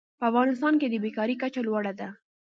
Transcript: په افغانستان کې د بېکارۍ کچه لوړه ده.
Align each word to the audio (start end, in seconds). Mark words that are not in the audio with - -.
په 0.19 0.23
افغانستان 0.29 0.73
کې 0.79 0.87
د 0.89 0.95
بېکارۍ 1.03 1.35
کچه 1.41 1.61
لوړه 1.67 1.93
ده. 1.99 2.09